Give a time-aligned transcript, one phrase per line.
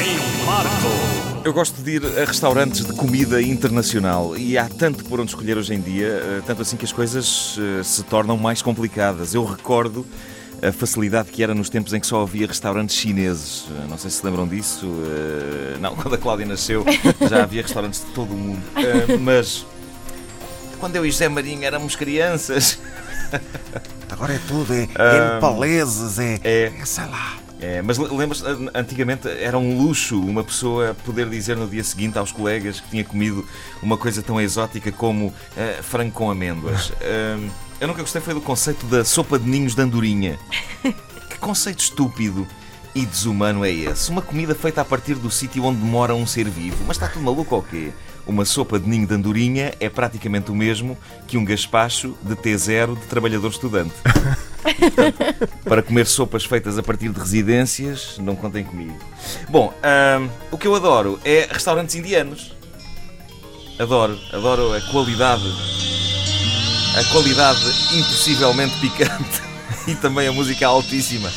[0.00, 1.40] Em Marco.
[1.44, 5.56] Eu gosto de ir a restaurantes de comida internacional e há tanto por onde escolher
[5.56, 9.32] hoje em dia, eh, tanto assim que as coisas eh, se tornam mais complicadas.
[9.32, 10.06] Eu recordo
[10.62, 13.64] a facilidade que era nos tempos em que só havia restaurantes chineses.
[13.70, 14.86] Eh, Não sei se se lembram disso.
[15.80, 16.84] Não, quando a Cláudia nasceu
[17.28, 18.62] já havia restaurantes de todo o mundo.
[19.20, 19.64] Mas
[20.78, 22.78] quando eu e José Marinho éramos crianças.
[24.10, 26.72] Agora é tudo, é, é paleses, é, é.
[26.78, 27.38] é sei lá.
[27.60, 31.84] É, mas le- lembras-te, an- antigamente era um luxo uma pessoa poder dizer no dia
[31.84, 33.46] seguinte aos colegas que tinha comido
[33.82, 36.90] uma coisa tão exótica como eh, frango com amêndoas.
[37.80, 40.38] Eu nunca gostei foi do conceito da sopa de ninhos de andorinha.
[41.30, 42.46] Que conceito estúpido
[42.94, 44.10] e desumano é esse?
[44.10, 46.76] Uma comida feita a partir do sítio onde mora um ser vivo.
[46.86, 47.92] Mas está tudo maluco ou quê?
[48.26, 52.94] Uma sopa de ninho de andorinha é praticamente o mesmo que um gaspacho de T0
[53.00, 53.94] de trabalhador estudante.
[55.64, 58.98] Para comer sopas feitas a partir de residências, não contem comigo.
[59.48, 59.72] Bom,
[60.50, 62.52] o que eu adoro é restaurantes indianos.
[63.78, 65.44] Adoro, adoro a qualidade.
[66.98, 67.60] A qualidade
[67.94, 69.42] impossivelmente picante
[69.86, 71.32] e também a música altíssima.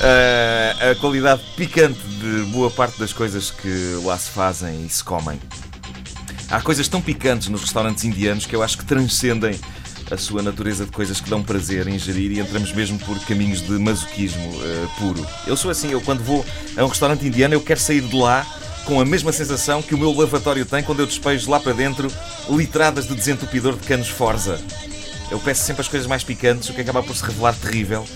[0.00, 5.02] Ah, a qualidade picante de boa parte das coisas que lá se fazem e se
[5.02, 5.40] comem.
[6.50, 9.58] Há coisas tão picantes nos restaurantes indianos que eu acho que transcendem
[10.10, 13.60] a sua natureza de coisas que dão prazer em ingerir e entramos mesmo por caminhos
[13.60, 15.26] de masoquismo eh, puro.
[15.46, 16.44] Eu sou assim, eu quando vou
[16.76, 18.46] a um restaurante indiano eu quero sair de lá
[18.84, 22.10] com a mesma sensação que o meu lavatório tem quando eu despejo lá para dentro
[22.48, 24.60] litradas de desentupidor de canos Forza.
[25.30, 28.06] Eu peço sempre as coisas mais picantes, o que acaba por se revelar terrível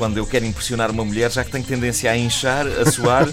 [0.00, 3.28] quando eu quero impressionar uma mulher, já que tenho tendência a inchar, a suar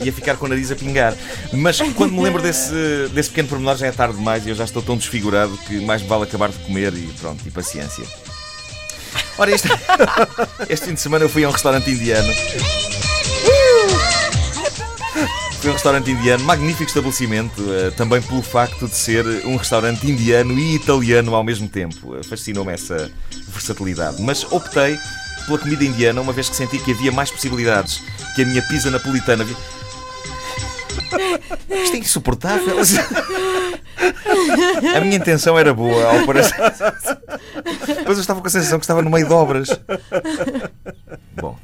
[0.00, 1.16] e a ficar com o nariz a pingar.
[1.52, 2.74] Mas quando me lembro desse,
[3.14, 6.02] desse pequeno pormenor já é tarde demais e eu já estou tão desfigurado que mais
[6.02, 8.04] vale acabar de comer e pronto, e paciência.
[9.38, 9.68] Ora, este,
[10.68, 12.34] este fim de semana eu fui a um restaurante indiano.
[15.60, 20.58] Foi um restaurante indiano, magnífico estabelecimento, eh, também pelo facto de ser um restaurante indiano
[20.58, 22.16] e italiano ao mesmo tempo.
[22.16, 23.12] Eh, Fascinou-me essa
[23.46, 24.20] versatilidade.
[24.20, 24.98] Mas optei
[25.46, 28.02] pela comida indiana, uma vez que senti que havia mais possibilidades
[28.34, 29.44] que a minha pizza napolitana.
[31.70, 32.76] Isto é insuportável.
[34.96, 36.56] A minha intenção era boa ao parecer.
[37.86, 39.68] Depois eu estava com a sensação que estava no meio de obras.
[41.34, 41.58] Bom.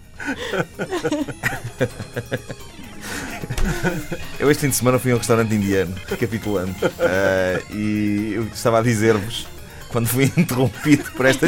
[4.39, 8.79] Eu este fim de semana fui a um restaurante indiano, recapitulando, Ah, e eu estava
[8.81, 9.47] a dizer-vos,
[9.89, 11.47] quando fui interrompido por esta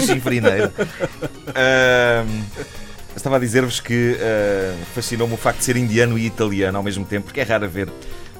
[3.16, 7.04] estava a dizer-vos que ah, fascinou-me o facto de ser indiano e italiano ao mesmo
[7.04, 7.88] tempo, porque é raro ver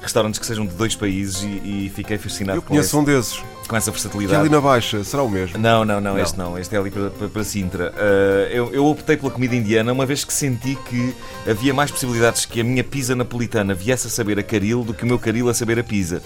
[0.01, 1.47] restaurantes que sejam de dois países e,
[1.85, 4.39] e fiquei fascinado Eu com, conheço esse- um desses, com essa que versatilidade.
[4.41, 5.57] ali na Baixa, será o mesmo?
[5.59, 6.19] Não, não, não, Não.
[6.19, 6.57] este não.
[6.57, 7.91] Este é ali para, para, para Sintra.
[7.91, 11.15] Uh, eu, eu optei pela comida indiana uma vez que senti que
[11.47, 15.03] havia mais possibilidades que a minha pizza napolitana viesse a saber a caril do que
[15.03, 16.21] o meu caril a saber a pizza.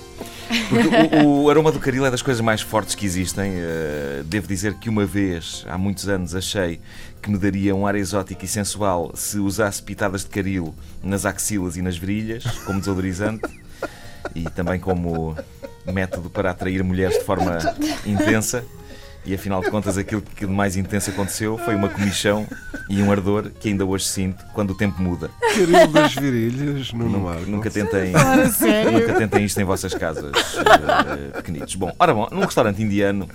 [0.70, 3.52] Porque o, o aroma do caril é das coisas mais fortes que existem.
[3.58, 6.80] Uh, devo dizer que uma vez, há muitos anos, achei
[7.22, 10.74] que me daria um ar exótico e sensual se usasse pitadas de caril
[11.04, 13.42] nas axilas e nas virilhas, como desodorizante
[14.36, 15.36] e também como
[15.92, 17.58] método para atrair mulheres de forma
[18.06, 18.64] intensa.
[19.26, 22.46] E afinal de contas, aquilo que de mais intenso aconteceu foi uma comichão
[22.90, 25.30] e um ardor que ainda hoje sinto quando o tempo muda.
[25.56, 27.46] Caril das virilhas, no Nunca, Marco.
[27.50, 28.12] nunca tentem,
[28.92, 31.74] nunca tentem isto em vossas casas, eh, pequenitos.
[31.76, 33.30] Bom, ora bom, num restaurante indiano,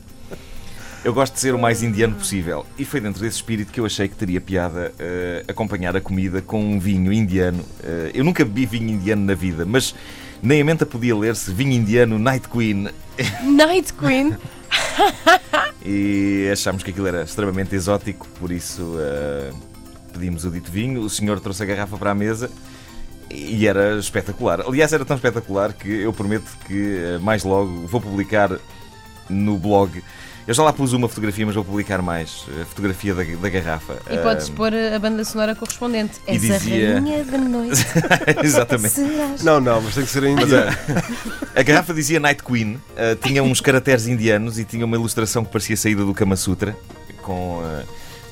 [1.02, 2.66] eu gosto de ser o mais indiano possível.
[2.78, 6.42] E foi dentro desse espírito que eu achei que teria piada eh, acompanhar a comida
[6.42, 7.64] com um vinho indiano.
[7.82, 9.94] Eh, eu nunca bebi vinho indiano na vida, mas
[10.42, 12.88] nem a menta podia ler-se vinho indiano Night Queen.
[13.42, 14.36] Night Queen.
[15.84, 19.52] E achámos que aquilo era extremamente exótico, por isso eh,
[20.12, 21.00] pedimos o dito vinho.
[21.00, 22.50] O senhor trouxe a garrafa para a mesa
[23.30, 24.60] e era espetacular.
[24.66, 28.58] Aliás, era tão espetacular que eu prometo que eh, mais logo vou publicar
[29.28, 30.02] no blog.
[30.48, 32.46] Eu já lá pus uma fotografia, mas vou publicar mais.
[32.60, 33.98] A fotografia da, da garrafa.
[34.10, 36.14] E podes Ah, pôr a banda sonora correspondente.
[36.26, 37.84] e És dizia- a rainha da noite.
[38.42, 38.94] Exatamente.
[38.94, 39.42] Serás.
[39.44, 40.70] Não, não, mas tem que ser em Mas indiano.
[41.54, 45.44] a, a garrafa dizia Night Queen, ah, tinha uns caracteres indianos e tinha uma ilustração
[45.44, 46.74] que parecia saída do Kama Sutra,
[47.22, 47.82] com ah,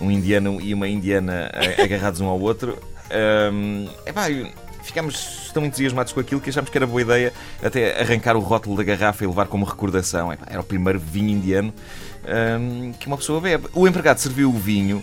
[0.00, 2.78] um indiano e uma indiana ah, agarrados um ao outro.
[3.10, 4.48] Ahm, epá, eu-
[4.86, 8.76] ficámos tão entusiasmados com aquilo que achámos que era boa ideia até arrancar o rótulo
[8.76, 10.32] da garrafa e levar como recordação.
[10.32, 11.72] Era o primeiro vinho indiano
[12.26, 13.68] ahm, que uma pessoa bebe.
[13.74, 15.02] O empregado serviu o vinho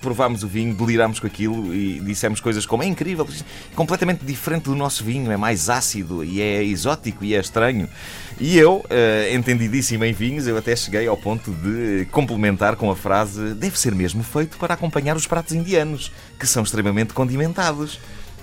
[0.00, 3.26] provámos o vinho, delirámos com aquilo e dissemos coisas como é incrível,
[3.70, 7.88] é completamente diferente do nosso vinho, é mais ácido e é exótico e é estranho.
[8.40, 12.96] E eu, eh, entendidíssimo em vinhos, eu até cheguei ao ponto de complementar com a
[12.96, 18.00] frase deve ser mesmo feito para acompanhar os pratos indianos, que são extremamente condimentados.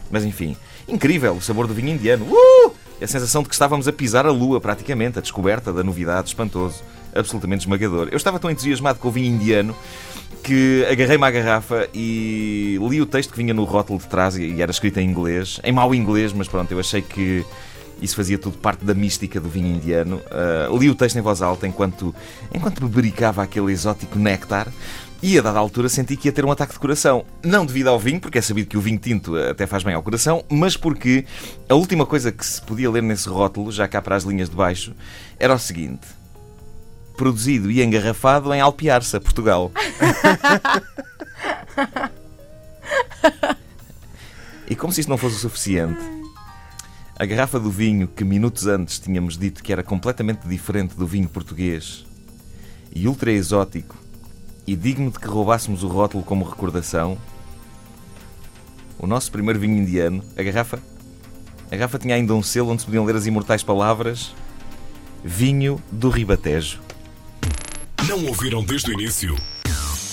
[0.10, 0.56] Mas enfim,
[0.88, 2.26] incrível o sabor do vinho indiano.
[2.26, 2.72] Uh!
[3.02, 6.82] A sensação de que estávamos a pisar a lua, praticamente, a descoberta da novidade, espantoso,
[7.14, 8.08] absolutamente esmagador.
[8.12, 9.76] Eu estava tão entusiasmado com o vinho indiano
[10.44, 14.62] que agarrei-me à garrafa e li o texto que vinha no rótulo de trás e
[14.62, 17.46] era escrito em inglês, em mau inglês, mas pronto, eu achei que
[18.02, 20.22] isso fazia tudo parte da mística do vinho indiano.
[20.72, 22.14] Uh, li o texto em voz alta enquanto,
[22.54, 24.68] enquanto bebericava aquele exótico néctar.
[25.22, 27.26] E a dada altura senti que ia ter um ataque de coração.
[27.44, 30.04] Não devido ao vinho, porque é sabido que o vinho tinto até faz bem ao
[30.04, 31.26] coração, mas porque
[31.68, 34.56] a última coisa que se podia ler nesse rótulo, já cá para as linhas de
[34.56, 34.94] baixo,
[35.40, 36.06] era o seguinte:
[37.18, 39.72] Produzido e engarrafado em Alpiarça, Portugal.
[44.70, 46.17] e como se isto não fosse o suficiente,
[47.20, 51.28] a garrafa do vinho que minutos antes tínhamos dito que era completamente diferente do vinho
[51.28, 52.06] português
[52.94, 53.96] e ultra exótico
[54.68, 57.18] e digno de que roubássemos o rótulo como recordação,
[59.00, 60.80] o nosso primeiro vinho indiano, a garrafa,
[61.72, 64.36] a garrafa tinha ainda um selo onde se podiam ler as imortais palavras
[65.24, 66.80] Vinho do Ribatejo.
[68.08, 69.36] Não ouviram desde o início?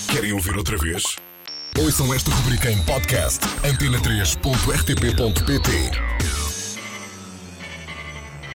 [0.07, 1.03] Querem ouvir outra vez?
[1.77, 6.14] Ouçam esta rubrica em podcast antena3.rtp.pt